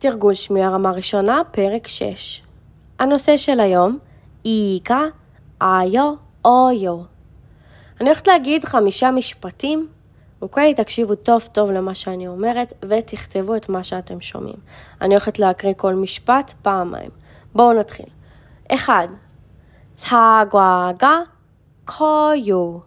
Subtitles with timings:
[0.00, 2.42] תרגול שמיעה רמה ראשונה, פרק 6.
[2.98, 3.98] הנושא של היום,
[4.44, 5.04] איכה,
[5.62, 7.02] איו, אויו.
[8.00, 9.88] אני הולכת להגיד חמישה משפטים,
[10.42, 10.74] אוקיי?
[10.74, 14.56] תקשיבו טוב טוב למה שאני אומרת ותכתבו את מה שאתם שומעים.
[15.00, 17.10] אני הולכת להקריא כל משפט פעמיים.
[17.54, 18.06] בואו נתחיל.
[18.74, 19.08] אחד,
[19.96, 21.24] 사과가
[21.86, 22.84] 커요.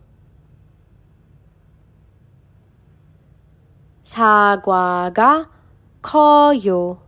[4.03, 5.49] 사과가
[6.01, 7.02] 커요.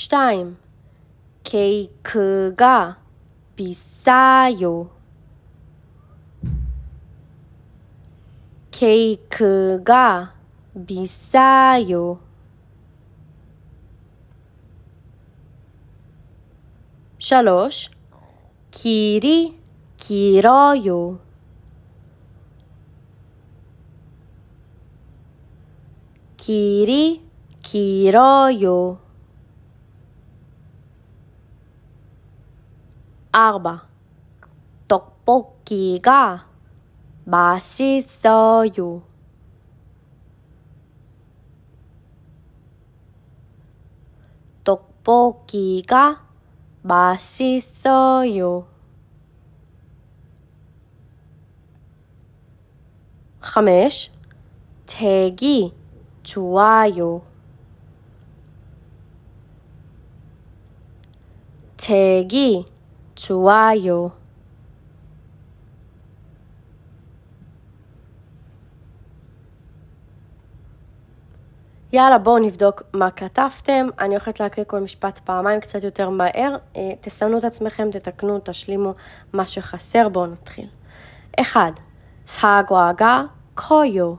[0.00, 0.54] 2.
[1.42, 2.98] 케이크가
[3.56, 4.90] 비싸요.
[8.70, 10.34] 케이크가
[10.86, 12.20] 비싸요.
[17.18, 17.44] 3.
[18.70, 19.60] 길이
[19.96, 21.18] 길어요.
[26.36, 27.26] 길이
[27.62, 29.07] 길어요.
[33.32, 33.86] 4.
[34.88, 36.46] 떡볶이가
[37.24, 39.02] 맛있어요.
[44.64, 46.26] '떡볶이가
[46.82, 48.66] 맛있어요.
[53.42, 54.10] 5.
[54.86, 55.74] 책이
[56.22, 57.22] 좋아요.
[61.76, 62.77] 책이
[63.49, 64.23] 아요.
[71.93, 73.87] יאללה, בואו נבדוק מה כתבתם.
[73.99, 76.55] אני הולכת להקריא כל משפט פעמיים, קצת יותר מהר.
[76.75, 78.93] אה, תסמנו את עצמכם, תתקנו, תשלימו
[79.33, 80.09] מה שחסר.
[80.09, 80.67] בואו נתחיל.
[81.39, 81.73] 1.
[82.25, 84.17] 사과가 커요.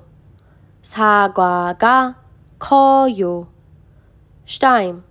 [0.83, 2.15] 사과가
[2.59, 3.47] 커요.
[4.47, 5.03] 2.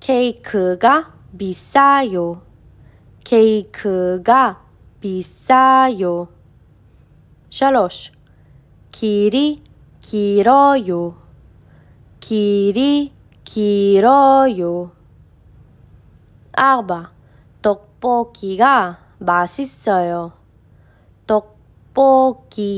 [0.00, 1.02] 케이크가
[1.38, 2.40] 비싸요.
[3.31, 4.61] 케이크가
[4.99, 6.27] 비싸요.
[7.49, 7.87] 3.
[8.91, 9.63] 길이
[10.01, 11.15] 길어요.
[12.19, 13.13] 길이
[13.45, 14.91] 길어요.
[16.57, 16.83] 4.
[17.61, 20.33] 떡볶이가 맛있어요.
[21.95, 22.75] 떡볶이가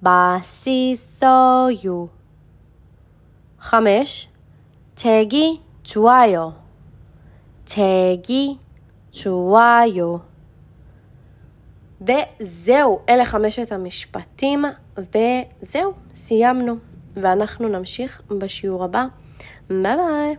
[0.00, 1.68] 맛있어요.
[2.02, 2.10] 5.
[4.96, 6.56] 책이 좋아요.
[7.64, 8.63] 책이
[9.14, 10.16] צ'וואיו.
[12.00, 14.64] וזהו, אלה חמשת המשפטים,
[14.98, 16.76] וזהו, סיימנו.
[17.16, 19.04] ואנחנו נמשיך בשיעור הבא.
[19.70, 20.36] ביי ביי.